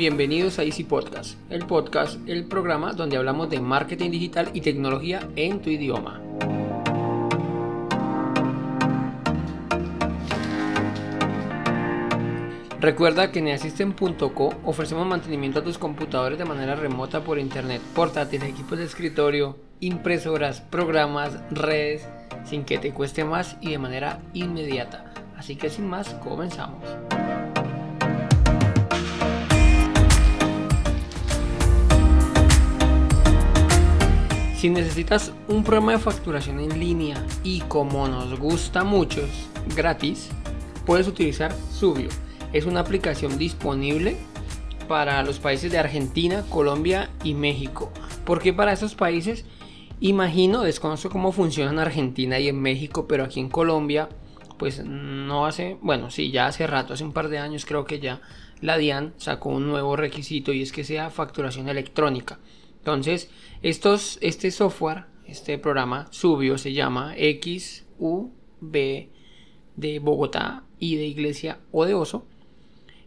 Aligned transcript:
Bienvenidos 0.00 0.58
a 0.58 0.62
Easy 0.62 0.84
Podcast, 0.84 1.36
el 1.50 1.66
podcast, 1.66 2.26
el 2.26 2.46
programa 2.46 2.94
donde 2.94 3.18
hablamos 3.18 3.50
de 3.50 3.60
marketing 3.60 4.10
digital 4.10 4.48
y 4.54 4.62
tecnología 4.62 5.28
en 5.36 5.60
tu 5.60 5.68
idioma. 5.68 6.22
Recuerda 12.80 13.30
que 13.30 13.40
en 13.40 13.48
Assistant.co 13.48 14.54
ofrecemos 14.64 15.06
mantenimiento 15.06 15.58
a 15.58 15.64
tus 15.64 15.76
computadores 15.76 16.38
de 16.38 16.46
manera 16.46 16.76
remota 16.76 17.22
por 17.22 17.38
internet, 17.38 17.82
portátiles, 17.94 18.48
equipos 18.48 18.78
de 18.78 18.84
escritorio, 18.84 19.58
impresoras, 19.80 20.62
programas, 20.62 21.38
redes, 21.50 22.08
sin 22.46 22.64
que 22.64 22.78
te 22.78 22.94
cueste 22.94 23.24
más 23.24 23.58
y 23.60 23.72
de 23.72 23.78
manera 23.78 24.18
inmediata. 24.32 25.12
Así 25.36 25.56
que 25.56 25.68
sin 25.68 25.90
más, 25.90 26.14
comenzamos. 26.14 26.86
Si 34.60 34.68
necesitas 34.68 35.32
un 35.48 35.64
programa 35.64 35.92
de 35.92 35.98
facturación 35.98 36.60
en 36.60 36.78
línea 36.78 37.24
y 37.42 37.60
como 37.60 38.06
nos 38.08 38.38
gusta 38.38 38.84
mucho, 38.84 39.22
gratis, 39.74 40.28
puedes 40.84 41.08
utilizar 41.08 41.50
Subio. 41.72 42.10
Es 42.52 42.66
una 42.66 42.80
aplicación 42.80 43.38
disponible 43.38 44.18
para 44.86 45.22
los 45.22 45.38
países 45.38 45.72
de 45.72 45.78
Argentina, 45.78 46.44
Colombia 46.50 47.08
y 47.24 47.32
México. 47.32 47.90
¿Por 48.26 48.42
qué 48.42 48.52
para 48.52 48.74
esos 48.74 48.94
países? 48.94 49.46
Imagino, 49.98 50.60
desconozco 50.60 51.08
cómo 51.08 51.32
funciona 51.32 51.70
en 51.70 51.78
Argentina 51.78 52.38
y 52.38 52.48
en 52.48 52.60
México, 52.60 53.08
pero 53.08 53.24
aquí 53.24 53.40
en 53.40 53.48
Colombia, 53.48 54.10
pues 54.58 54.84
no 54.84 55.46
hace, 55.46 55.78
bueno, 55.80 56.10
sí, 56.10 56.32
ya 56.32 56.48
hace 56.48 56.66
rato, 56.66 56.92
hace 56.92 57.04
un 57.04 57.14
par 57.14 57.30
de 57.30 57.38
años 57.38 57.64
creo 57.64 57.86
que 57.86 57.98
ya 57.98 58.20
la 58.60 58.76
DIAN 58.76 59.14
sacó 59.16 59.48
un 59.48 59.66
nuevo 59.66 59.96
requisito 59.96 60.52
y 60.52 60.60
es 60.60 60.70
que 60.70 60.84
sea 60.84 61.08
facturación 61.08 61.70
electrónica. 61.70 62.38
Entonces, 62.80 63.30
este 63.62 64.50
software, 64.50 65.04
este 65.26 65.58
programa 65.58 66.08
Subio 66.10 66.58
se 66.58 66.72
llama 66.72 67.14
XUB 67.14 68.30
de 69.76 69.98
Bogotá 69.98 70.64
y 70.78 70.96
de 70.96 71.06
Iglesia 71.06 71.58
o 71.70 71.84
de 71.84 71.94
Oso. 71.94 72.26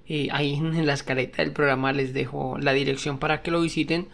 Eh, 0.07 0.27
ahí 0.31 0.53
en 0.53 0.85
la 0.85 0.93
escaleta 0.93 1.41
del 1.41 1.53
programa 1.53 1.91
les 1.93 2.13
dejo 2.13 2.57
la 2.59 2.73
dirección 2.73 3.17
para 3.17 3.41
que 3.41 3.51
lo 3.51 3.61
visiten. 3.61 4.07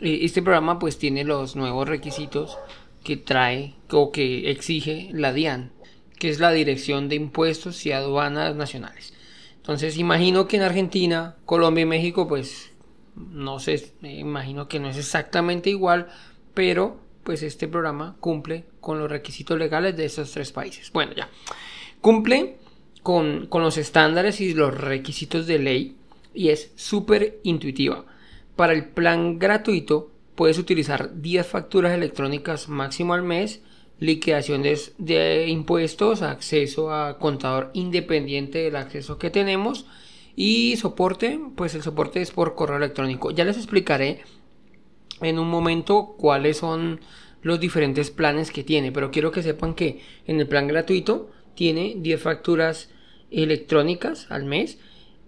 Eh, 0.00 0.20
este 0.22 0.42
programa 0.42 0.78
pues 0.78 0.98
tiene 0.98 1.24
los 1.24 1.54
nuevos 1.54 1.88
requisitos 1.88 2.58
que 3.04 3.16
trae 3.16 3.74
o 3.90 4.10
que 4.10 4.50
exige 4.50 5.10
la 5.12 5.32
DIAN, 5.32 5.72
que 6.18 6.28
es 6.28 6.40
la 6.40 6.50
Dirección 6.50 7.08
de 7.08 7.16
Impuestos 7.16 7.84
y 7.86 7.92
Aduanas 7.92 8.54
Nacionales. 8.56 9.14
Entonces 9.56 9.98
imagino 9.98 10.48
que 10.48 10.56
en 10.56 10.62
Argentina, 10.62 11.36
Colombia 11.44 11.82
y 11.82 11.86
México 11.86 12.26
pues 12.26 12.72
no 13.30 13.58
sé, 13.58 13.92
me 14.00 14.18
imagino 14.18 14.68
que 14.68 14.80
no 14.80 14.88
es 14.88 14.96
exactamente 14.96 15.70
igual, 15.70 16.08
pero 16.54 17.00
pues 17.24 17.42
este 17.42 17.68
programa 17.68 18.16
cumple 18.20 18.64
con 18.80 18.98
los 18.98 19.10
requisitos 19.10 19.58
legales 19.58 19.96
de 19.96 20.06
esos 20.06 20.30
tres 20.30 20.52
países. 20.52 20.90
Bueno, 20.92 21.12
ya. 21.14 21.28
Cumple 22.00 22.56
con, 23.02 23.46
con 23.46 23.62
los 23.62 23.76
estándares 23.76 24.40
y 24.40 24.54
los 24.54 24.74
requisitos 24.74 25.46
de 25.46 25.58
ley 25.58 25.96
y 26.32 26.48
es 26.48 26.72
súper 26.76 27.40
intuitiva. 27.42 28.04
Para 28.56 28.72
el 28.72 28.86
plan 28.86 29.38
gratuito 29.38 30.10
puedes 30.34 30.58
utilizar 30.58 31.20
10 31.20 31.46
facturas 31.46 31.92
electrónicas 31.92 32.68
máximo 32.68 33.14
al 33.14 33.22
mes, 33.22 33.60
liquidaciones 33.98 34.94
de 34.98 35.48
impuestos, 35.48 36.22
acceso 36.22 36.92
a 36.92 37.18
contador 37.18 37.70
independiente 37.74 38.58
del 38.58 38.76
acceso 38.76 39.18
que 39.18 39.30
tenemos 39.30 39.86
y 40.40 40.76
soporte, 40.76 41.40
pues 41.56 41.74
el 41.74 41.82
soporte 41.82 42.22
es 42.22 42.30
por 42.30 42.54
correo 42.54 42.76
electrónico. 42.76 43.32
Ya 43.32 43.44
les 43.44 43.56
explicaré 43.56 44.20
en 45.20 45.36
un 45.36 45.50
momento 45.50 46.14
cuáles 46.16 46.58
son 46.58 47.00
los 47.42 47.58
diferentes 47.58 48.12
planes 48.12 48.52
que 48.52 48.62
tiene, 48.62 48.92
pero 48.92 49.10
quiero 49.10 49.32
que 49.32 49.42
sepan 49.42 49.74
que 49.74 50.00
en 50.28 50.38
el 50.38 50.46
plan 50.46 50.68
gratuito 50.68 51.32
tiene 51.56 51.96
10 51.96 52.22
facturas 52.22 52.88
electrónicas 53.32 54.30
al 54.30 54.44
mes 54.44 54.78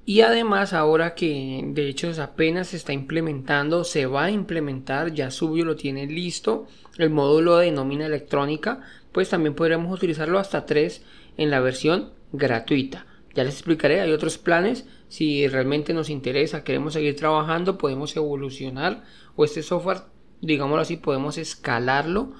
y 0.07 0.21
además 0.21 0.73
ahora 0.73 1.17
que 1.17 1.61
de 1.67 1.89
hecho 1.89 2.13
apenas 2.23 2.69
se 2.69 2.77
está 2.77 2.93
implementando, 2.93 3.83
se 3.83 4.07
va 4.07 4.27
a 4.27 4.31
implementar, 4.31 5.13
ya 5.13 5.33
subió, 5.33 5.65
lo 5.65 5.75
tiene 5.75 6.07
listo, 6.07 6.69
el 6.99 7.11
módulo 7.11 7.57
de 7.57 7.73
nómina 7.73 8.07
electrónica, 8.07 8.79
pues 9.11 9.29
también 9.29 9.57
podremos 9.57 9.93
utilizarlo 9.93 10.39
hasta 10.39 10.67
3 10.67 11.05
en 11.37 11.51
la 11.51 11.59
versión 11.59 12.13
gratuita. 12.31 13.07
Ya 13.35 13.45
les 13.45 13.55
explicaré, 13.55 14.01
hay 14.01 14.11
otros 14.11 14.39
planes 14.39 14.87
si 15.09 15.47
realmente 15.47 15.93
nos 15.93 16.11
interesa, 16.11 16.65
queremos 16.65 16.95
seguir 16.95 17.17
trabajando, 17.17 17.79
podemos 17.79 18.17
evolucionar 18.17 19.05
o 19.37 19.45
este 19.45 19.63
software, 19.63 20.03
digámoslo 20.41 20.83
así, 20.83 20.97
podemos 20.97 21.39
escalarlo 21.39 22.33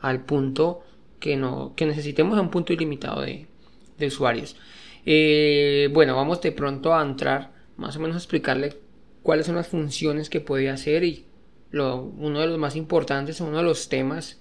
al 0.00 0.24
punto 0.24 0.82
que, 1.20 1.36
no, 1.36 1.74
que 1.76 1.86
necesitemos 1.86 2.38
a 2.38 2.42
un 2.42 2.50
punto 2.50 2.72
ilimitado 2.72 3.22
de, 3.22 3.48
usuarios. 4.04 4.56
Eh, 5.06 5.88
bueno, 5.92 6.16
vamos 6.16 6.40
de 6.40 6.50
pronto 6.50 6.92
a 6.92 7.02
entrar 7.02 7.52
más 7.76 7.96
o 7.96 8.00
menos 8.00 8.16
a 8.16 8.18
explicarle 8.18 8.76
cuáles 9.22 9.46
son 9.46 9.54
las 9.54 9.68
funciones 9.68 10.28
que 10.28 10.40
puede 10.40 10.70
hacer 10.70 11.04
y 11.04 11.26
lo, 11.70 12.02
uno 12.02 12.40
de 12.40 12.48
los 12.48 12.58
más 12.58 12.74
importantes, 12.74 13.40
uno 13.40 13.58
de 13.58 13.62
los 13.62 13.88
temas 13.88 14.40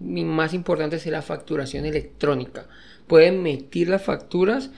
más 0.00 0.54
importantes 0.54 1.06
es 1.06 1.12
la 1.12 1.22
facturación 1.22 1.86
electrónica. 1.86 2.66
Pueden 3.06 3.34
emitir 3.40 3.88
las 3.88 4.02
facturas 4.02 4.70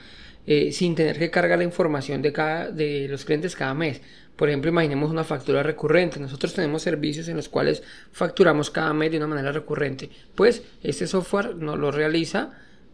eh, 0.45 0.71
sin 0.71 0.95
tener 0.95 1.17
que 1.19 1.31
cargar 1.31 1.57
la 1.57 1.63
información 1.63 2.21
de, 2.21 2.33
cada, 2.33 2.69
de 2.69 3.07
los 3.07 3.25
clientes 3.25 3.55
cada 3.55 3.73
mes. 3.73 4.01
Por 4.35 4.49
ejemplo, 4.49 4.69
imaginemos 4.69 5.11
una 5.11 5.23
factura 5.23 5.63
recurrente. 5.63 6.19
Nosotros 6.19 6.53
tenemos 6.53 6.81
servicios 6.81 7.27
en 7.27 7.37
los 7.37 7.49
cuales 7.49 7.83
facturamos 8.11 8.69
cada 8.69 8.93
mes 8.93 9.11
de 9.11 9.17
una 9.17 9.27
manera 9.27 9.51
recurrente. 9.51 10.09
Pues 10.35 10.63
este 10.81 11.07
software 11.07 11.55
nos 11.55 11.77
lo 11.77 11.91
realiza 11.91 12.51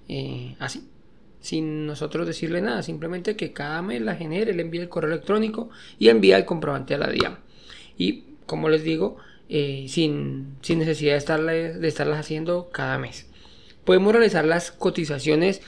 eh, 0.08 0.56
así, 0.60 0.88
sin 1.40 1.88
nosotros 1.88 2.28
decirle 2.28 2.62
nada. 2.62 2.84
Simplemente 2.84 3.36
que 3.36 3.54
cada 3.54 3.82
mes 3.82 4.02
la 4.02 4.16
genere, 4.16 4.54
le 4.54 4.62
envía 4.62 4.82
el 4.82 4.90
correo 4.90 5.12
electrónico 5.12 5.70
y 5.98 6.10
envía 6.10 6.38
el 6.38 6.46
comprobante 6.46 6.94
a 6.94 6.98
la 6.98 7.10
DIAM. 7.10 7.38
Y 7.98 8.26
como 8.46 8.70
les 8.70 8.84
digo, 8.84 9.18
eh, 9.48 9.86
sin, 9.88 10.58
sin, 10.62 10.80
necesidad 10.80 11.24
de, 11.40 11.80
de 11.80 11.88
estarlas 11.88 12.20
haciendo 12.20 12.70
cada 12.70 12.98
mes. 13.00 13.28
Podemos 13.86 14.14
realizar 14.14 14.46
las 14.46 14.72
cotizaciones 14.72 15.62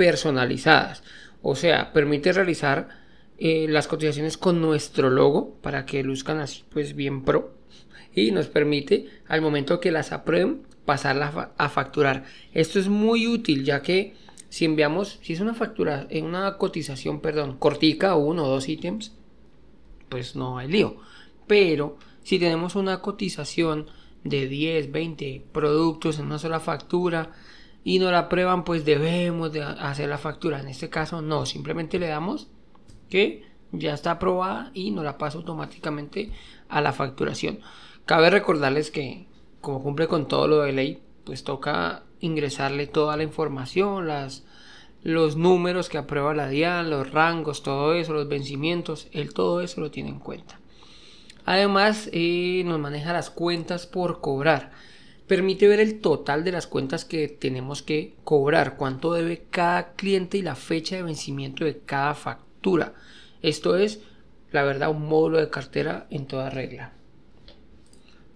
personalizadas. 0.00 1.02
O 1.42 1.54
sea, 1.54 1.92
permite 1.92 2.32
realizar 2.32 2.88
eh, 3.36 3.66
las 3.68 3.86
cotizaciones 3.86 4.38
con 4.38 4.62
nuestro 4.62 5.10
logo 5.10 5.56
para 5.60 5.84
que 5.84 6.02
luzcan 6.02 6.38
así 6.38 6.64
pues 6.70 6.96
bien 6.96 7.22
pro. 7.22 7.52
Y 8.14 8.30
nos 8.30 8.46
permite 8.46 9.08
al 9.28 9.42
momento 9.42 9.78
que 9.78 9.92
las 9.92 10.12
aprueben 10.12 10.62
pasarlas 10.86 11.34
a 11.54 11.68
facturar. 11.68 12.24
Esto 12.54 12.78
es 12.78 12.88
muy 12.88 13.28
útil 13.28 13.62
ya 13.62 13.82
que 13.82 14.14
si 14.48 14.64
enviamos, 14.64 15.18
si 15.20 15.34
es 15.34 15.40
una 15.40 15.52
factura, 15.52 16.06
en 16.08 16.24
una 16.24 16.56
cotización, 16.56 17.20
perdón, 17.20 17.58
cortica, 17.58 18.16
uno 18.16 18.44
o 18.44 18.48
dos 18.48 18.70
ítems, 18.70 19.12
pues 20.08 20.34
no 20.34 20.56
hay 20.56 20.68
lío. 20.68 20.96
Pero 21.46 21.98
si 22.22 22.38
tenemos 22.38 22.74
una 22.74 23.02
cotización 23.02 23.88
de 24.24 24.48
10, 24.48 24.92
20 24.92 25.44
productos 25.52 26.18
en 26.18 26.24
una 26.24 26.38
sola 26.38 26.58
factura, 26.58 27.32
y 27.82 27.98
no 27.98 28.10
la 28.10 28.28
prueban, 28.28 28.64
pues 28.64 28.84
debemos 28.84 29.52
de 29.52 29.62
hacer 29.62 30.08
la 30.08 30.18
factura. 30.18 30.60
En 30.60 30.68
este 30.68 30.88
caso 30.88 31.22
no, 31.22 31.46
simplemente 31.46 31.98
le 31.98 32.08
damos 32.08 32.48
que 33.08 33.44
ya 33.72 33.94
está 33.94 34.12
aprobada 34.12 34.70
y 34.74 34.90
nos 34.90 35.04
la 35.04 35.18
pasa 35.18 35.38
automáticamente 35.38 36.30
a 36.68 36.80
la 36.80 36.92
facturación. 36.92 37.60
Cabe 38.04 38.30
recordarles 38.30 38.90
que 38.90 39.26
como 39.60 39.82
cumple 39.82 40.08
con 40.08 40.26
todo 40.26 40.48
lo 40.48 40.62
de 40.62 40.72
ley, 40.72 41.02
pues 41.24 41.44
toca 41.44 42.04
ingresarle 42.20 42.86
toda 42.86 43.16
la 43.16 43.22
información, 43.22 44.06
las, 44.06 44.44
los 45.02 45.36
números 45.36 45.88
que 45.88 45.98
aprueba 45.98 46.34
la 46.34 46.48
DIAN, 46.48 46.90
los 46.90 47.10
rangos, 47.10 47.62
todo 47.62 47.94
eso, 47.94 48.12
los 48.12 48.28
vencimientos, 48.28 49.08
él 49.12 49.32
todo 49.32 49.60
eso 49.60 49.80
lo 49.80 49.90
tiene 49.90 50.10
en 50.10 50.18
cuenta. 50.18 50.58
Además, 51.44 52.10
eh, 52.12 52.62
nos 52.64 52.78
maneja 52.78 53.12
las 53.12 53.30
cuentas 53.30 53.86
por 53.86 54.20
cobrar 54.20 54.72
permite 55.30 55.68
ver 55.68 55.78
el 55.78 56.00
total 56.00 56.42
de 56.42 56.50
las 56.50 56.66
cuentas 56.66 57.04
que 57.04 57.28
tenemos 57.28 57.84
que 57.84 58.16
cobrar, 58.24 58.76
cuánto 58.76 59.12
debe 59.12 59.44
cada 59.48 59.92
cliente 59.92 60.38
y 60.38 60.42
la 60.42 60.56
fecha 60.56 60.96
de 60.96 61.04
vencimiento 61.04 61.64
de 61.64 61.78
cada 61.78 62.14
factura. 62.14 62.94
Esto 63.40 63.76
es, 63.76 64.00
la 64.50 64.64
verdad, 64.64 64.90
un 64.90 65.06
módulo 65.06 65.38
de 65.38 65.48
cartera 65.48 66.08
en 66.10 66.26
toda 66.26 66.50
regla. 66.50 66.94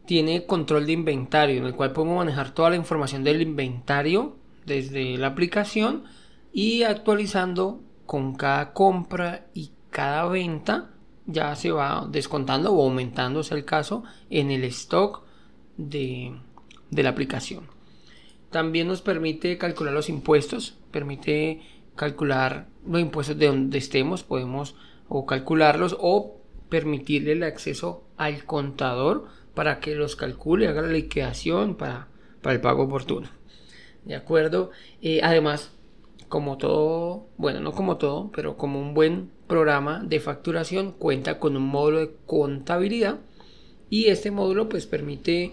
Tiene 0.07 0.47
control 0.47 0.87
de 0.87 0.93
inventario, 0.93 1.57
en 1.57 1.65
el 1.65 1.75
cual 1.75 1.93
podemos 1.93 2.19
manejar 2.19 2.55
toda 2.55 2.71
la 2.71 2.77
información 2.77 3.25
del 3.25 3.43
inventario 3.43 4.37
desde 4.65 5.19
la 5.19 5.27
aplicación 5.27 6.05
y 6.53 6.85
actualizando 6.85 7.81
con 8.07 8.37
cada 8.37 8.73
compra 8.73 9.49
y 9.53 9.73
cada 9.91 10.27
venta 10.27 10.93
ya 11.27 11.57
se 11.57 11.73
va 11.73 12.07
descontando 12.09 12.73
o 12.73 12.85
aumentando, 12.85 13.41
es 13.41 13.51
el 13.51 13.65
caso, 13.65 14.05
en 14.31 14.53
el 14.53 14.63
stock 14.63 15.25
de, 15.77 16.37
de 16.95 17.03
la 17.03 17.11
aplicación. 17.11 17.67
También 18.51 18.87
nos 18.87 19.03
permite 19.03 19.59
calcular 19.59 19.93
los 19.93 20.09
impuestos, 20.09 20.79
permite 20.91 21.63
calcular 21.97 22.69
los 22.87 23.01
impuestos 23.01 23.39
de 23.39 23.47
donde 23.47 23.79
estemos, 23.79 24.23
podemos 24.23 24.77
o 25.09 25.27
calcularlos 25.27 25.97
o 25.99 26.41
permitirle 26.69 27.33
el 27.33 27.43
acceso 27.43 28.05
al 28.17 28.45
contador 28.45 29.27
para 29.55 29.81
que 29.81 29.95
los 29.95 30.17
calcule, 30.17 30.69
haga 30.69 30.83
la 30.83 30.89
liquidación 30.89 31.77
para, 31.77 32.09
para 32.43 32.55
el 32.55 32.61
pago 32.61 32.85
oportuno. 32.85 33.29
¿De 34.05 34.15
acuerdo? 34.15 34.71
Eh, 35.03 35.21
además, 35.23 35.73
como 36.29 36.57
todo, 36.57 37.27
bueno, 37.37 37.61
no 37.61 37.73
como 37.73 37.97
todo, 37.97 38.31
pero 38.33 38.57
como 38.57 38.81
un 38.81 38.95
buen 38.95 39.31
programa 39.47 40.03
de 40.05 40.21
facturación, 40.21 40.93
cuenta 40.93 41.39
con 41.39 41.57
un 41.57 41.67
módulo 41.67 42.01
de 42.01 42.17
contabilidad 42.27 43.21
y 43.91 44.07
este 44.07 44.31
módulo 44.31 44.69
pues 44.69 44.87
permite 44.87 45.53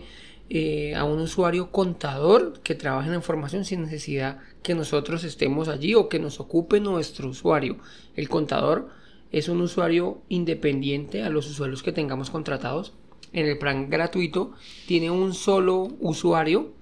eh, 0.53 0.95
a 0.95 1.05
un 1.05 1.21
usuario 1.21 1.71
contador 1.71 2.59
que 2.61 2.75
trabaje 2.75 3.05
en 3.05 3.13
la 3.13 3.19
información 3.19 3.63
sin 3.63 3.83
necesidad 3.83 4.39
que 4.63 4.75
nosotros 4.75 5.23
estemos 5.23 5.69
allí 5.69 5.95
o 5.95 6.09
que 6.09 6.19
nos 6.19 6.41
ocupe 6.41 6.81
nuestro 6.81 7.29
usuario. 7.29 7.77
El 8.17 8.27
contador 8.27 8.89
es 9.31 9.47
un 9.47 9.61
usuario 9.61 10.23
independiente 10.27 11.23
a 11.23 11.29
los 11.29 11.49
usuarios 11.49 11.83
que 11.83 11.93
tengamos 11.93 12.29
contratados. 12.31 12.91
En 13.31 13.45
el 13.45 13.57
plan 13.59 13.89
gratuito 13.89 14.51
tiene 14.87 15.09
un 15.09 15.33
solo 15.33 15.87
usuario, 16.01 16.73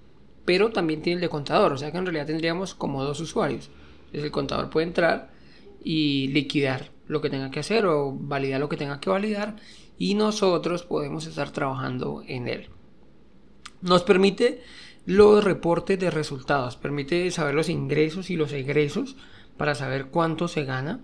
pero 0.45 0.71
también 0.71 1.03
tiene 1.03 1.17
el 1.17 1.21
de 1.21 1.29
contador, 1.29 1.71
o 1.73 1.77
sea 1.77 1.91
que 1.91 1.99
en 1.99 2.07
realidad 2.07 2.25
tendríamos 2.25 2.73
como 2.73 3.03
dos 3.03 3.19
usuarios. 3.19 3.69
Entonces 4.05 4.23
el 4.23 4.31
contador 4.31 4.71
puede 4.71 4.87
entrar 4.87 5.29
y 5.83 6.29
liquidar 6.29 6.89
lo 7.05 7.21
que 7.21 7.29
tenga 7.29 7.51
que 7.51 7.59
hacer 7.59 7.85
o 7.85 8.17
validar 8.19 8.59
lo 8.59 8.67
que 8.67 8.77
tenga 8.77 8.99
que 8.99 9.11
validar 9.11 9.57
y 9.99 10.15
nosotros 10.15 10.81
podemos 10.81 11.27
estar 11.27 11.51
trabajando 11.51 12.23
en 12.25 12.47
él. 12.47 12.69
Nos 13.81 14.03
permite 14.03 14.61
los 15.05 15.43
reportes 15.43 15.97
de 15.99 16.11
resultados, 16.11 16.75
permite 16.75 17.31
saber 17.31 17.55
los 17.55 17.69
ingresos 17.69 18.29
y 18.29 18.35
los 18.35 18.51
egresos 18.51 19.15
para 19.57 19.75
saber 19.75 20.07
cuánto 20.07 20.47
se 20.47 20.65
gana. 20.65 20.99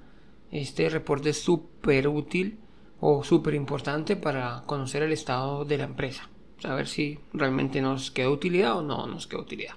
Este 0.52 0.90
reporte 0.90 1.30
es 1.30 1.42
súper 1.42 2.08
útil 2.08 2.60
o 3.00 3.24
súper 3.24 3.54
importante 3.54 4.16
para 4.16 4.64
conocer 4.66 5.04
el 5.04 5.12
estado 5.12 5.66
de 5.66 5.78
la 5.78 5.84
empresa, 5.86 6.30
saber 6.60 6.88
si 6.88 7.20
realmente 7.34 7.82
nos 7.82 8.12
queda 8.12 8.30
utilidad 8.30 8.78
o 8.78 8.82
no 8.82 9.08
nos 9.08 9.28
queda 9.28 9.42
utilidad. 9.42 9.76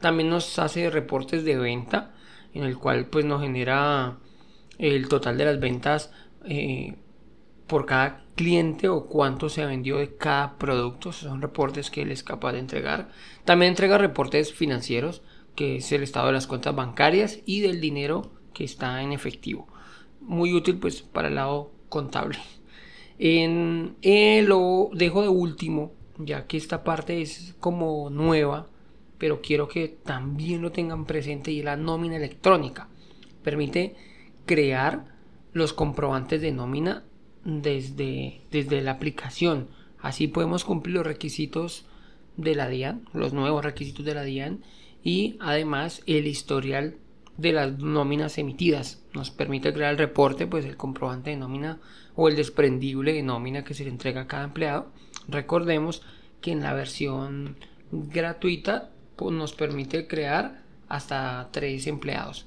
También 0.00 0.28
nos 0.28 0.58
hace 0.58 0.90
reportes 0.90 1.44
de 1.44 1.56
venta 1.56 2.14
en 2.54 2.64
el 2.64 2.78
cual 2.78 3.06
pues 3.06 3.24
nos 3.24 3.42
genera 3.42 4.18
el 4.78 5.08
total 5.08 5.38
de 5.38 5.44
las 5.44 5.60
ventas 5.60 6.12
eh, 6.44 6.96
por 7.66 7.86
cada 7.86 8.24
cliente 8.34 8.88
o 8.88 9.06
cuánto 9.06 9.48
se 9.48 9.66
vendió 9.66 9.98
de 9.98 10.14
cada 10.16 10.58
producto. 10.58 11.12
son 11.12 11.42
reportes 11.42 11.90
que 11.90 12.02
él 12.02 12.12
es 12.12 12.22
capaz 12.22 12.52
de 12.52 12.60
entregar. 12.60 13.08
También 13.44 13.70
entrega 13.70 13.98
reportes 13.98 14.52
financieros, 14.52 15.22
que 15.54 15.76
es 15.76 15.90
el 15.92 16.02
estado 16.02 16.26
de 16.26 16.34
las 16.34 16.46
cuentas 16.46 16.74
bancarias 16.74 17.40
y 17.46 17.60
del 17.60 17.80
dinero 17.80 18.30
que 18.52 18.64
está 18.64 19.02
en 19.02 19.12
efectivo. 19.12 19.66
Muy 20.20 20.52
útil 20.52 20.78
pues 20.78 21.02
para 21.02 21.28
el 21.28 21.34
lado 21.34 21.72
contable. 21.88 22.38
En, 23.18 23.96
eh, 24.02 24.42
lo 24.46 24.90
dejo 24.92 25.22
de 25.22 25.28
último, 25.28 25.92
ya 26.18 26.46
que 26.46 26.56
esta 26.56 26.84
parte 26.84 27.22
es 27.22 27.54
como 27.60 28.10
nueva, 28.10 28.68
pero 29.18 29.40
quiero 29.40 29.68
que 29.68 29.88
también 29.88 30.60
lo 30.60 30.72
tengan 30.72 31.06
presente 31.06 31.50
y 31.50 31.62
la 31.62 31.76
nómina 31.76 32.16
electrónica. 32.16 32.88
Permite 33.42 33.96
crear 34.44 35.16
los 35.52 35.72
comprobantes 35.72 36.42
de 36.42 36.52
nómina 36.52 37.04
desde, 37.46 38.40
desde 38.50 38.82
la 38.82 38.90
aplicación. 38.90 39.68
Así 40.00 40.26
podemos 40.26 40.64
cumplir 40.64 40.96
los 40.96 41.06
requisitos 41.06 41.86
de 42.36 42.54
la 42.54 42.68
DIAN, 42.68 43.08
los 43.14 43.32
nuevos 43.32 43.64
requisitos 43.64 44.04
de 44.04 44.14
la 44.14 44.24
DIAN 44.24 44.62
y 45.02 45.38
además 45.40 46.02
el 46.06 46.26
historial 46.26 46.96
de 47.38 47.52
las 47.52 47.78
nóminas 47.78 48.36
emitidas. 48.38 49.02
Nos 49.14 49.30
permite 49.30 49.72
crear 49.72 49.92
el 49.92 49.98
reporte, 49.98 50.46
pues 50.46 50.64
el 50.64 50.76
comprobante 50.76 51.30
de 51.30 51.36
nómina 51.36 51.78
o 52.14 52.28
el 52.28 52.36
desprendible 52.36 53.12
de 53.12 53.22
nómina 53.22 53.64
que 53.64 53.74
se 53.74 53.84
le 53.84 53.90
entrega 53.90 54.22
a 54.22 54.26
cada 54.26 54.44
empleado. 54.44 54.90
Recordemos 55.28 56.02
que 56.40 56.50
en 56.52 56.62
la 56.62 56.74
versión 56.74 57.56
gratuita 57.90 58.90
pues, 59.16 59.32
nos 59.32 59.54
permite 59.54 60.06
crear 60.06 60.62
hasta 60.88 61.48
tres 61.52 61.86
empleados. 61.86 62.46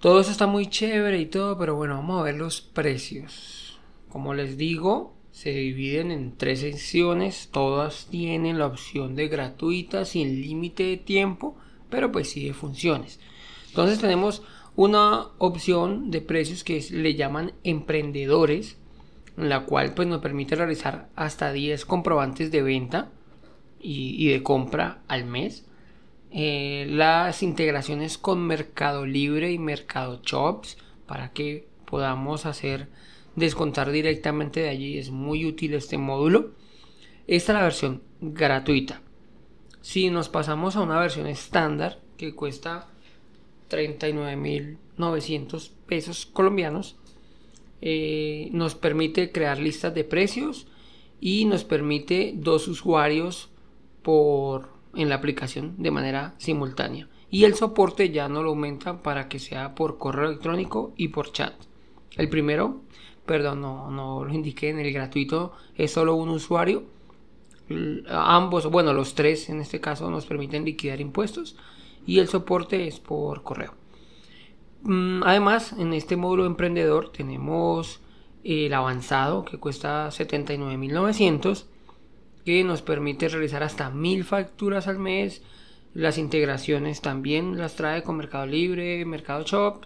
Todo 0.00 0.20
eso 0.20 0.32
está 0.32 0.46
muy 0.46 0.66
chévere 0.66 1.18
y 1.20 1.26
todo, 1.26 1.56
pero 1.56 1.76
bueno, 1.76 1.94
vamos 1.94 2.20
a 2.20 2.24
ver 2.24 2.34
los 2.34 2.60
precios. 2.60 3.71
Como 4.12 4.34
les 4.34 4.58
digo, 4.58 5.14
se 5.30 5.54
dividen 5.54 6.10
en 6.10 6.36
tres 6.36 6.60
sesiones, 6.60 7.48
todas 7.50 8.08
tienen 8.10 8.58
la 8.58 8.66
opción 8.66 9.14
de 9.14 9.28
gratuita 9.28 10.04
sin 10.04 10.42
límite 10.42 10.82
de 10.82 10.96
tiempo, 10.98 11.56
pero 11.88 12.12
pues 12.12 12.28
sí 12.28 12.44
de 12.44 12.52
funciones. 12.52 13.20
Entonces 13.68 14.00
tenemos 14.00 14.42
una 14.76 15.28
opción 15.38 16.10
de 16.10 16.20
precios 16.20 16.62
que 16.62 16.84
le 16.90 17.14
llaman 17.14 17.54
emprendedores, 17.64 18.76
en 19.38 19.48
la 19.48 19.64
cual 19.64 19.94
pues 19.94 20.06
nos 20.06 20.20
permite 20.20 20.56
realizar 20.56 21.08
hasta 21.16 21.50
10 21.50 21.86
comprobantes 21.86 22.50
de 22.50 22.60
venta 22.60 23.10
y, 23.80 24.14
y 24.22 24.28
de 24.30 24.42
compra 24.42 25.00
al 25.08 25.24
mes. 25.24 25.64
Eh, 26.30 26.86
las 26.90 27.42
integraciones 27.42 28.18
con 28.18 28.46
Mercado 28.46 29.06
Libre 29.06 29.52
y 29.52 29.58
Mercado 29.58 30.20
Shops 30.22 30.76
para 31.06 31.32
que 31.32 31.66
podamos 31.86 32.44
hacer 32.44 32.88
descontar 33.36 33.90
directamente 33.90 34.60
de 34.60 34.68
allí. 34.68 34.98
Es 34.98 35.10
muy 35.10 35.46
útil 35.46 35.72
este 35.74 35.96
módulo. 35.98 36.52
Esta 37.26 37.52
es 37.52 37.56
la 37.56 37.62
versión 37.62 38.02
gratuita. 38.20 39.02
Si 39.80 40.10
nos 40.10 40.28
pasamos 40.28 40.76
a 40.76 40.80
una 40.80 41.00
versión 41.00 41.26
estándar 41.26 41.98
que 42.16 42.34
cuesta 42.34 42.88
39.900 43.70 45.70
pesos 45.86 46.26
colombianos, 46.26 46.96
eh, 47.80 48.48
nos 48.52 48.76
permite 48.76 49.32
crear 49.32 49.58
listas 49.58 49.94
de 49.94 50.04
precios 50.04 50.66
y 51.20 51.46
nos 51.46 51.64
permite 51.64 52.32
dos 52.36 52.68
usuarios 52.68 53.48
por 54.02 54.70
en 54.94 55.08
la 55.08 55.16
aplicación 55.16 55.74
de 55.78 55.90
manera 55.90 56.34
simultánea. 56.38 57.08
Y 57.30 57.44
el 57.44 57.54
soporte 57.54 58.10
ya 58.10 58.28
no 58.28 58.42
lo 58.42 58.50
aumenta 58.50 59.02
para 59.02 59.28
que 59.28 59.38
sea 59.38 59.74
por 59.74 59.98
correo 59.98 60.28
electrónico 60.28 60.92
y 60.96 61.08
por 61.08 61.32
chat. 61.32 61.54
El 62.16 62.28
primero, 62.28 62.82
perdón, 63.26 63.60
no, 63.60 63.90
no 63.90 64.24
lo 64.24 64.32
indiqué 64.32 64.70
en 64.70 64.78
el 64.78 64.92
gratuito, 64.92 65.52
es 65.76 65.92
solo 65.92 66.14
un 66.14 66.30
usuario. 66.30 66.84
Ambos, 68.08 68.70
bueno, 68.70 68.92
los 68.92 69.14
tres 69.14 69.48
en 69.48 69.60
este 69.60 69.80
caso 69.80 70.10
nos 70.10 70.26
permiten 70.26 70.64
liquidar 70.64 71.00
impuestos 71.00 71.56
y 72.06 72.18
el 72.18 72.28
soporte 72.28 72.86
es 72.86 73.00
por 73.00 73.42
correo. 73.42 73.74
Mm, 74.82 75.22
además, 75.22 75.74
en 75.78 75.92
este 75.92 76.16
módulo 76.16 76.44
emprendedor 76.44 77.12
tenemos 77.12 78.00
el 78.44 78.74
avanzado 78.74 79.44
que 79.44 79.58
cuesta 79.58 80.08
79.900 80.08 81.66
que 82.44 82.64
nos 82.64 82.82
permite 82.82 83.28
realizar 83.28 83.62
hasta 83.62 83.90
mil 83.90 84.24
facturas 84.24 84.88
al 84.88 84.98
mes. 84.98 85.42
Las 85.94 86.18
integraciones 86.18 87.00
también 87.00 87.58
las 87.58 87.76
trae 87.76 88.02
con 88.02 88.16
Mercado 88.16 88.46
Libre, 88.46 89.04
Mercado 89.04 89.44
Shop. 89.44 89.84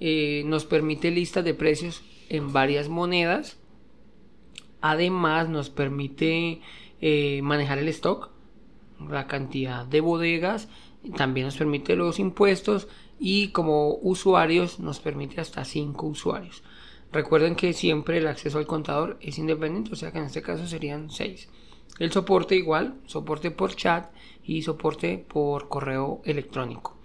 Eh, 0.00 0.42
nos 0.46 0.64
permite 0.64 1.12
listas 1.12 1.44
de 1.44 1.54
precios 1.54 2.02
en 2.32 2.52
varias 2.52 2.88
monedas. 2.88 3.58
Además 4.80 5.48
nos 5.50 5.68
permite 5.68 6.60
eh, 7.00 7.40
manejar 7.42 7.78
el 7.78 7.88
stock, 7.88 8.30
la 9.08 9.26
cantidad 9.26 9.84
de 9.84 10.00
bodegas. 10.00 10.68
También 11.16 11.46
nos 11.46 11.58
permite 11.58 11.94
los 11.94 12.18
impuestos 12.18 12.88
y 13.20 13.48
como 13.48 13.96
usuarios 13.96 14.80
nos 14.80 14.98
permite 14.98 15.40
hasta 15.40 15.64
5 15.64 16.06
usuarios. 16.06 16.62
Recuerden 17.12 17.54
que 17.54 17.74
siempre 17.74 18.16
el 18.16 18.26
acceso 18.26 18.58
al 18.58 18.66
contador 18.66 19.18
es 19.20 19.38
independiente, 19.38 19.92
o 19.92 19.96
sea 19.96 20.10
que 20.10 20.18
en 20.18 20.24
este 20.24 20.40
caso 20.40 20.66
serían 20.66 21.10
6. 21.10 21.50
El 21.98 22.10
soporte 22.10 22.56
igual, 22.56 22.94
soporte 23.04 23.50
por 23.50 23.76
chat 23.76 24.10
y 24.42 24.62
soporte 24.62 25.18
por 25.18 25.68
correo 25.68 26.22
electrónico. 26.24 26.96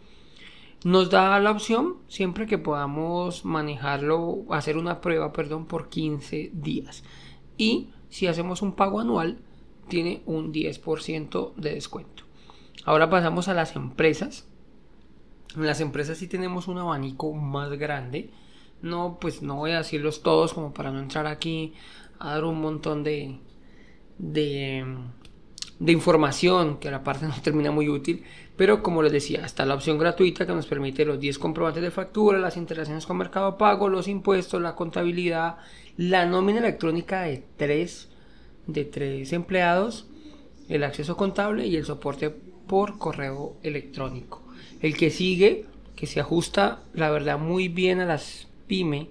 Nos 0.83 1.09
da 1.09 1.39
la 1.39 1.51
opción 1.51 1.97
siempre 2.07 2.45
que 2.45 2.57
podamos 2.57 3.45
manejarlo, 3.45 4.45
hacer 4.51 4.77
una 4.77 5.01
prueba, 5.01 5.33
perdón, 5.33 5.65
por 5.65 5.89
15 5.89 6.51
días. 6.53 7.03
Y 7.57 7.89
si 8.09 8.27
hacemos 8.27 8.61
un 8.61 8.73
pago 8.73 8.99
anual, 8.99 9.39
tiene 9.87 10.21
un 10.25 10.53
10% 10.53 11.55
de 11.55 11.73
descuento. 11.73 12.23
Ahora 12.85 13.09
pasamos 13.09 13.47
a 13.47 13.53
las 13.53 13.75
empresas. 13.75 14.47
En 15.55 15.65
las 15.65 15.81
empresas 15.81 16.17
sí 16.17 16.27
tenemos 16.27 16.67
un 16.67 16.77
abanico 16.77 17.33
más 17.33 17.71
grande. 17.71 18.29
No, 18.81 19.17
pues 19.19 19.41
no 19.41 19.55
voy 19.55 19.71
a 19.71 19.79
decirlos 19.79 20.21
todos 20.21 20.53
como 20.53 20.73
para 20.73 20.91
no 20.91 20.99
entrar 20.99 21.25
aquí 21.25 21.73
a 22.19 22.33
dar 22.33 22.45
un 22.45 22.61
montón 22.61 23.03
de, 23.03 23.39
de, 24.19 24.85
información 25.85 26.77
que 26.77 26.87
a 26.87 26.91
la 26.91 27.03
parte 27.03 27.25
no 27.27 27.35
termina 27.41 27.71
muy 27.71 27.89
útil, 27.89 28.23
pero 28.57 28.83
como 28.83 29.03
les 29.03 29.11
decía, 29.11 29.45
está 29.45 29.65
la 29.65 29.75
opción 29.75 29.97
gratuita 29.97 30.45
que 30.45 30.53
nos 30.53 30.65
permite 30.65 31.05
los 31.05 31.19
10 31.19 31.39
comprobantes 31.39 31.83
de 31.83 31.91
factura, 31.91 32.39
las 32.39 32.57
interacciones 32.57 33.05
con 33.05 33.17
Mercado 33.17 33.57
Pago, 33.57 33.87
los 33.87 34.07
impuestos, 34.07 34.61
la 34.61 34.75
contabilidad, 34.75 35.57
la 35.95 36.25
nómina 36.25 36.59
electrónica 36.59 37.21
de 37.21 37.43
3 37.57 38.09
de 38.67 38.85
tres 38.85 39.33
empleados, 39.33 40.07
el 40.69 40.83
acceso 40.83 41.17
contable 41.17 41.65
y 41.65 41.77
el 41.77 41.85
soporte 41.85 42.29
por 42.29 42.97
correo 42.97 43.55
electrónico. 43.63 44.43
El 44.81 44.95
que 44.95 45.09
sigue, 45.09 45.65
que 45.95 46.05
se 46.05 46.19
ajusta, 46.19 46.83
la 46.93 47.09
verdad, 47.09 47.39
muy 47.39 47.69
bien 47.69 47.99
a 48.01 48.05
las 48.05 48.47
pyme 48.67 49.09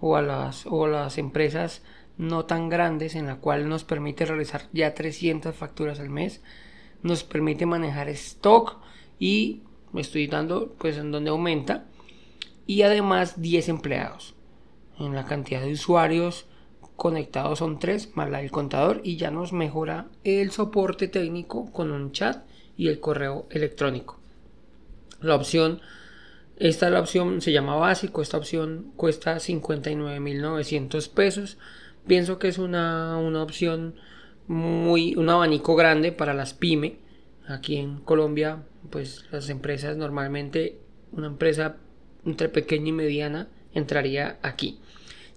o 0.00 0.16
a 0.16 0.22
las, 0.22 0.66
o 0.66 0.86
las 0.86 1.18
empresas 1.18 1.82
no 2.16 2.44
tan 2.44 2.68
grandes 2.68 3.14
en 3.14 3.26
la 3.26 3.36
cual 3.36 3.68
nos 3.68 3.84
permite 3.84 4.24
realizar 4.24 4.62
ya 4.72 4.94
300 4.94 5.54
facturas 5.54 5.98
al 5.98 6.08
mes, 6.10 6.40
nos 7.02 7.24
permite 7.24 7.66
manejar 7.66 8.08
stock 8.10 8.78
y 9.18 9.62
estoy 9.94 10.26
dando 10.26 10.74
pues 10.78 10.96
en 10.96 11.12
donde 11.12 11.30
aumenta 11.30 11.86
y 12.66 12.82
además 12.82 13.40
10 13.40 13.68
empleados. 13.68 14.34
En 14.98 15.14
la 15.14 15.24
cantidad 15.24 15.60
de 15.62 15.72
usuarios 15.72 16.46
conectados 16.96 17.58
son 17.58 17.78
3 17.78 18.16
más 18.16 18.30
la 18.30 18.38
del 18.38 18.50
contador 18.50 19.00
y 19.02 19.16
ya 19.16 19.30
nos 19.30 19.52
mejora 19.52 20.08
el 20.24 20.50
soporte 20.50 21.08
técnico 21.08 21.72
con 21.72 21.90
un 21.90 22.12
chat 22.12 22.44
y 22.76 22.88
el 22.88 23.00
correo 23.00 23.46
electrónico. 23.50 24.18
La 25.20 25.34
opción 25.34 25.80
esta 26.62 26.90
la 26.90 27.00
opción 27.00 27.40
se 27.40 27.50
llama 27.50 27.74
básico, 27.74 28.22
esta 28.22 28.36
opción 28.36 28.92
cuesta 28.94 29.36
59.900 29.36 31.10
pesos. 31.10 31.58
Pienso 32.06 32.38
que 32.38 32.46
es 32.46 32.58
una, 32.58 33.16
una 33.16 33.42
opción 33.42 33.96
muy, 34.52 35.14
un 35.16 35.28
abanico 35.30 35.74
grande 35.74 36.12
para 36.12 36.34
las 36.34 36.54
pymes. 36.54 36.92
Aquí 37.48 37.76
en 37.76 37.98
Colombia, 37.98 38.62
pues 38.90 39.24
las 39.32 39.48
empresas 39.48 39.96
normalmente, 39.96 40.78
una 41.10 41.26
empresa 41.26 41.76
entre 42.24 42.48
pequeña 42.48 42.90
y 42.90 42.92
mediana 42.92 43.48
entraría 43.74 44.38
aquí. 44.42 44.78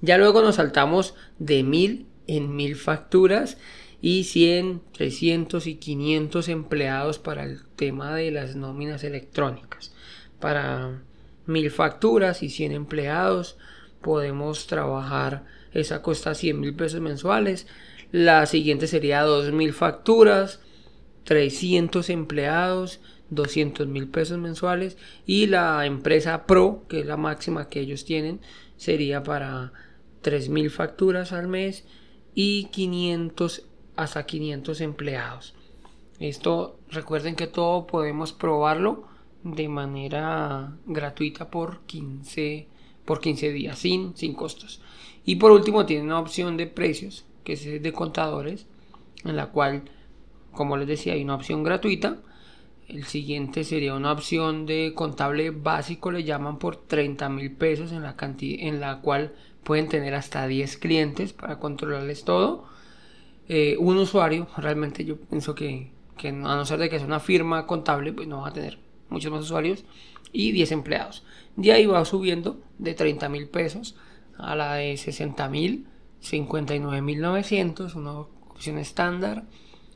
Ya 0.01 0.17
luego 0.17 0.41
nos 0.41 0.55
saltamos 0.55 1.15
de 1.39 1.63
1000 1.63 2.05
en 2.27 2.55
1000 2.55 2.75
facturas 2.75 3.57
y 4.01 4.25
100, 4.25 4.81
300 4.91 5.65
y 5.65 5.75
500 5.75 6.49
empleados 6.49 7.17
para 7.17 7.43
el 7.43 7.63
tema 7.75 8.13
de 8.13 8.31
las 8.31 8.55
nóminas 8.55 9.03
electrónicas. 9.03 9.93
Para 10.39 11.01
mil 11.45 11.71
facturas 11.71 12.43
y 12.43 12.49
100 12.49 12.73
empleados. 12.73 13.57
Podemos 14.01 14.67
trabajar, 14.67 15.45
esa 15.73 16.01
cuesta 16.01 16.35
100 16.35 16.59
mil 16.59 16.75
pesos 16.75 17.01
mensuales. 17.01 17.67
La 18.15 18.45
siguiente 18.45 18.87
sería 18.87 19.23
2000 19.23 19.73
facturas, 19.73 20.61
300 21.25 22.09
empleados, 22.09 23.01
200 23.29 23.87
mil 23.87 24.07
pesos 24.07 24.37
mensuales. 24.37 24.97
Y 25.25 25.47
la 25.47 25.85
empresa 25.85 26.45
Pro, 26.45 26.85
que 26.87 27.01
es 27.01 27.05
la 27.05 27.17
máxima 27.17 27.67
que 27.67 27.81
ellos 27.81 28.05
tienen, 28.05 28.39
sería 28.77 29.21
para 29.21 29.73
3000 30.21 30.71
facturas 30.71 31.33
al 31.33 31.49
mes 31.49 31.83
y 32.33 32.69
500 32.71 33.63
hasta 33.97 34.25
500 34.25 34.79
empleados. 34.79 35.53
Esto 36.17 36.79
recuerden 36.91 37.35
que 37.35 37.47
todo 37.47 37.85
podemos 37.85 38.31
probarlo 38.31 39.09
de 39.43 39.67
manera 39.67 40.77
gratuita 40.85 41.51
por 41.51 41.81
15, 41.81 42.69
por 43.03 43.19
15 43.19 43.51
días, 43.51 43.77
sin, 43.77 44.15
sin 44.15 44.35
costos. 44.35 44.79
Y 45.25 45.35
por 45.35 45.51
último 45.51 45.85
tiene 45.85 46.05
una 46.05 46.21
opción 46.21 46.55
de 46.55 46.67
precios, 46.67 47.25
que 47.45 47.53
es 47.53 47.81
de 47.81 47.93
contadores, 47.93 48.67
en 49.23 49.37
la 49.37 49.47
cual, 49.47 49.83
como 50.51 50.75
les 50.75 50.87
decía, 50.87 51.13
hay 51.13 51.23
una 51.23 51.35
opción 51.35 51.63
gratuita. 51.63 52.17
El 52.89 53.05
siguiente 53.05 53.63
sería 53.63 53.93
una 53.93 54.11
opción 54.11 54.65
de 54.65 54.91
contable 54.93 55.51
básico, 55.51 56.11
le 56.11 56.25
llaman 56.25 56.59
por 56.59 56.75
30 56.75 57.29
mil 57.29 57.51
pesos, 57.51 57.93
en 57.93 58.01
la, 58.01 58.15
en 58.19 58.79
la 58.81 58.99
cual 58.99 59.33
pueden 59.63 59.87
tener 59.87 60.13
hasta 60.13 60.45
10 60.45 60.77
clientes 60.77 61.31
para 61.31 61.59
controlarles 61.59 62.25
todo. 62.25 62.65
Eh, 63.47 63.77
un 63.79 63.97
usuario, 63.97 64.47
realmente 64.57 65.05
yo 65.05 65.17
pienso 65.17 65.55
que, 65.55 65.91
que 66.17 66.29
a 66.29 66.31
no 66.31 66.65
ser 66.65 66.79
de 66.79 66.89
que 66.89 66.97
sea 66.97 67.07
una 67.07 67.19
firma 67.19 67.65
contable, 67.65 68.11
pues 68.11 68.27
no 68.27 68.41
va 68.41 68.49
a 68.49 68.53
tener 68.53 68.79
muchos 69.09 69.31
más 69.31 69.41
usuarios 69.41 69.85
y 70.31 70.51
10 70.51 70.71
empleados. 70.71 71.23
De 71.55 71.71
ahí 71.71 71.85
va 71.85 72.03
subiendo 72.05 72.59
de 72.79 72.93
30 72.93 73.29
mil 73.29 73.47
pesos 73.47 73.95
a 74.37 74.55
la 74.55 74.75
de 74.75 74.97
60 74.97 75.47
mil, 75.49 75.87
59 76.25 77.01
mil 77.01 77.21
900, 77.21 77.95
una 77.95 78.19
opción 78.19 78.77
estándar, 78.77 79.45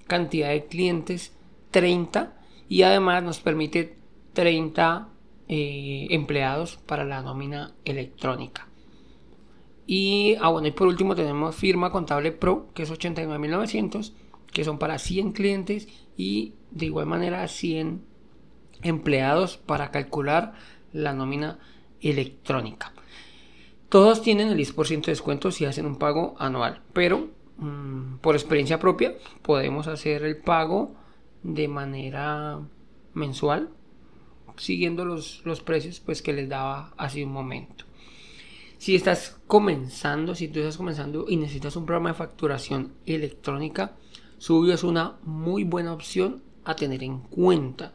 cantidad 0.08 0.50
de 0.50 0.66
clientes 0.66 1.34
30 1.72 2.34
y 2.68 2.84
además 2.84 3.24
nos 3.24 3.40
permite 3.40 3.98
30 4.34 5.10
eh, 5.48 6.08
empleados 6.12 6.78
para 6.78 7.04
la 7.04 7.22
nómina 7.22 7.74
electrónica. 7.84 8.68
Y, 9.88 10.36
ah, 10.40 10.50
bueno, 10.50 10.68
y 10.68 10.72
por 10.72 10.88
último 10.88 11.16
tenemos 11.16 11.56
firma 11.56 11.92
contable 11.92 12.32
pro, 12.32 12.72
que 12.76 12.84
es 12.84 12.92
89.900, 12.92 14.14
que 14.52 14.64
son 14.64 14.78
para 14.78 15.00
100 15.00 15.32
clientes 15.32 15.88
y 16.16 16.54
de 16.70 16.86
igual 16.86 17.08
manera 17.08 17.48
100 17.48 18.04
empleados 18.84 19.58
para 19.58 19.90
calcular 19.90 20.54
la 20.94 21.14
nómina 21.14 21.58
electrónica. 22.02 22.94
Todos 23.90 24.22
tienen 24.22 24.50
el 24.50 24.58
10% 24.58 25.06
de 25.06 25.12
descuento 25.12 25.52
si 25.52 25.66
hacen 25.66 25.86
un 25.86 25.98
pago 25.98 26.36
anual, 26.38 26.82
pero 26.94 27.30
mm, 27.58 28.18
por 28.22 28.36
experiencia 28.36 28.80
propia 28.80 29.16
podemos 29.42 29.88
hacer 29.88 30.24
el 30.24 30.38
pago 30.38 30.94
de 31.44 31.68
manera 31.68 32.60
mensual 33.14 33.70
siguiendo 34.58 35.06
los, 35.06 35.42
los 35.46 35.62
precios 35.62 36.00
pues 36.00 36.22
que 36.22 36.34
les 36.34 36.48
daba 36.48 36.94
hace 36.98 37.24
un 37.24 37.32
momento. 37.32 37.86
Si 38.78 38.96
estás 38.96 39.40
comenzando, 39.48 40.36
si 40.36 40.48
tú 40.48 40.60
estás 40.60 40.78
comenzando 40.78 41.26
y 41.28 41.38
necesitas 41.38 41.76
un 41.76 41.86
programa 41.86 42.10
de 42.10 42.16
facturación 42.16 42.94
electrónica, 43.06 43.96
Subio 44.38 44.74
es 44.74 44.84
una 44.84 45.18
muy 45.24 45.64
buena 45.64 45.94
opción 45.94 46.44
a 46.64 46.76
tener 46.76 47.04
en 47.04 47.20
cuenta 47.20 47.94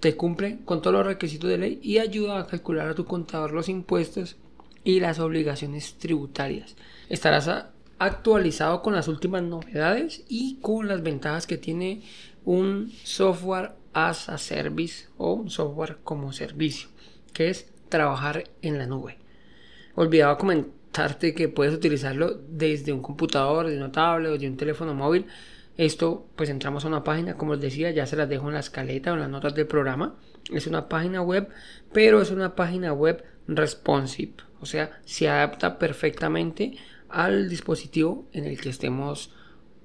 te 0.00 0.16
cumple 0.16 0.60
con 0.64 0.80
todos 0.80 0.96
los 0.96 1.06
requisitos 1.06 1.50
de 1.50 1.58
ley 1.58 1.80
y 1.82 1.98
ayuda 1.98 2.40
a 2.40 2.46
calcular 2.46 2.88
a 2.88 2.94
tu 2.94 3.04
contador 3.04 3.52
los 3.52 3.68
impuestos 3.68 4.36
y 4.84 5.00
las 5.00 5.18
obligaciones 5.18 5.94
tributarias. 5.98 6.76
Estarás 7.08 7.50
actualizado 7.98 8.82
con 8.82 8.94
las 8.94 9.08
últimas 9.08 9.42
novedades 9.42 10.24
y 10.28 10.58
con 10.60 10.88
las 10.88 11.02
ventajas 11.02 11.46
que 11.46 11.58
tiene 11.58 12.02
un 12.44 12.92
software 13.04 13.72
as 13.92 14.28
a 14.28 14.38
service 14.38 15.06
o 15.18 15.34
un 15.34 15.50
software 15.50 15.98
como 16.02 16.32
servicio, 16.32 16.88
que 17.32 17.50
es 17.50 17.70
trabajar 17.88 18.44
en 18.62 18.78
la 18.78 18.86
nube. 18.86 19.18
Olvidaba 19.94 20.38
comentarte 20.38 21.34
que 21.34 21.48
puedes 21.48 21.74
utilizarlo 21.74 22.40
desde 22.48 22.92
un 22.92 23.02
computador, 23.02 23.66
de 23.66 23.76
una 23.76 23.92
tablet 23.92 24.32
o 24.32 24.38
de 24.38 24.48
un 24.48 24.56
teléfono 24.56 24.94
móvil 24.94 25.26
esto, 25.80 26.26
pues 26.36 26.50
entramos 26.50 26.84
a 26.84 26.88
una 26.88 27.04
página, 27.04 27.38
como 27.38 27.54
les 27.54 27.62
decía, 27.62 27.90
ya 27.90 28.04
se 28.04 28.14
las 28.14 28.28
dejo 28.28 28.48
en 28.48 28.52
la 28.52 28.60
escaleta 28.60 29.12
o 29.12 29.14
en 29.14 29.20
las 29.20 29.30
notas 29.30 29.54
del 29.54 29.66
programa. 29.66 30.14
Es 30.52 30.66
una 30.66 30.88
página 30.88 31.22
web, 31.22 31.48
pero 31.92 32.20
es 32.20 32.30
una 32.30 32.54
página 32.54 32.92
web 32.92 33.24
responsive, 33.46 34.34
o 34.60 34.66
sea, 34.66 35.00
se 35.04 35.28
adapta 35.28 35.78
perfectamente 35.78 36.76
al 37.08 37.48
dispositivo 37.48 38.26
en 38.32 38.44
el 38.44 38.60
que 38.60 38.68
estemos 38.68 39.32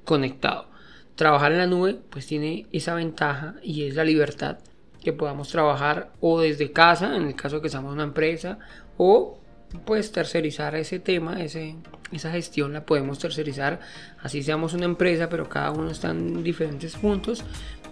conectados. 0.04 0.68
Trabajar 1.16 1.52
en 1.54 1.58
la 1.58 1.68
nube, 1.68 2.00
pues 2.10 2.28
tiene 2.28 2.68
esa 2.72 2.94
ventaja 2.94 3.56
y 3.64 3.84
es 3.84 3.96
la 3.96 4.04
libertad 4.04 4.60
que 5.04 5.14
podamos 5.14 5.50
trabajar 5.50 6.12
o 6.20 6.42
desde 6.42 6.72
casa, 6.72 7.16
en 7.16 7.24
el 7.28 7.36
caso 7.36 7.62
que 7.62 7.70
seamos 7.70 7.94
una 7.94 8.04
empresa, 8.04 8.60
o 8.98 9.40
pues 9.86 10.12
tercerizar 10.12 10.76
ese 10.76 11.00
tema, 11.00 11.42
ese, 11.44 11.76
esa 12.12 12.32
gestión 12.32 12.74
la 12.74 12.86
podemos 12.86 13.20
tercerizar, 13.20 13.80
así 14.22 14.44
seamos 14.44 14.74
una 14.74 14.86
empresa, 14.86 15.30
pero 15.30 15.50
cada 15.50 15.72
uno 15.72 15.90
está 15.90 16.12
en 16.12 16.44
diferentes 16.44 16.96
puntos, 16.96 17.44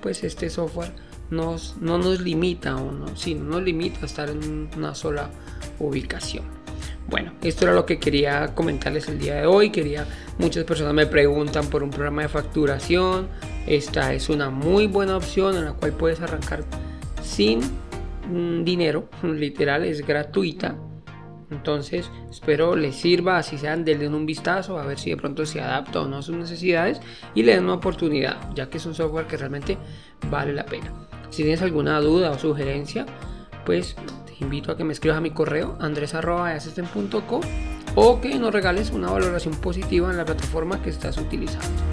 pues 0.02 0.24
este 0.24 0.50
software 0.50 0.92
no 1.30 1.58
nos 1.98 2.22
limita, 2.22 2.76
o 2.76 2.92
no, 2.92 3.16
sí, 3.16 3.36
no 3.36 3.46
nos 3.46 3.64
limita 3.64 4.02
a 4.02 4.06
estar 4.06 4.30
en 4.30 4.70
una 4.76 4.94
sola 4.96 5.30
ubicación. 5.80 6.44
Bueno, 7.10 7.34
esto 7.42 7.66
era 7.66 7.74
lo 7.74 7.86
que 7.86 8.00
quería 8.00 8.56
comentarles 8.56 9.08
el 9.08 9.20
día 9.20 9.36
de 9.36 9.46
hoy. 9.46 9.72
Quería, 9.72 10.06
muchas 10.38 10.64
personas 10.64 10.94
me 10.94 11.06
preguntan 11.06 11.68
por 11.68 11.84
un 11.84 11.90
programa 11.90 12.22
de 12.22 12.30
facturación. 12.30 13.28
Esta 13.68 14.14
es 14.14 14.30
una 14.30 14.50
muy 14.50 14.88
buena 14.88 15.18
opción 15.18 15.56
en 15.58 15.66
la 15.66 15.74
cual 15.74 15.94
puedes 15.94 16.22
arrancar 16.22 16.64
sin 17.22 17.60
mm, 18.30 18.64
dinero, 18.64 19.10
literal, 19.24 19.84
es 19.84 20.06
gratuita 20.06 20.76
entonces, 21.54 22.10
espero 22.30 22.76
les 22.76 22.96
sirva, 22.96 23.38
así 23.38 23.58
sean, 23.58 23.86
denle 23.86 24.08
un 24.08 24.26
vistazo 24.26 24.78
a 24.78 24.86
ver 24.86 25.00
si 25.00 25.12
de 25.12 25.18
pronto 25.18 25.46
se 25.46 25.62
adapta 25.62 26.02
o 26.02 26.08
no 26.08 26.18
a 26.18 26.22
sus 26.22 26.36
necesidades 26.36 27.00
y 27.36 27.44
le 27.44 27.54
den 27.54 27.66
una 27.66 27.76
oportunidad, 27.76 28.38
ya 28.54 28.70
que 28.70 28.78
es 28.78 28.86
un 28.86 28.94
software 28.94 29.28
que 29.28 29.38
realmente 29.38 29.78
vale 30.30 30.54
la 30.54 30.66
pena. 30.66 30.92
Si 31.30 31.44
tienes 31.44 31.62
alguna 31.62 32.00
duda 32.00 32.32
o 32.32 32.40
sugerencia, 32.40 33.06
pues 33.66 33.96
te 34.26 34.36
invito 34.44 34.72
a 34.72 34.78
que 34.78 34.84
me 34.84 34.94
escribas 34.94 35.18
a 35.18 35.22
mi 35.22 35.32
correo 35.32 35.78
andres.com 35.80 37.42
o 37.96 38.22
que 38.22 38.40
nos 38.40 38.54
regales 38.54 38.92
una 38.92 39.12
valoración 39.12 39.56
positiva 39.56 40.10
en 40.10 40.18
la 40.18 40.26
plataforma 40.26 40.82
que 40.82 40.90
estás 40.90 41.18
utilizando. 41.18 41.93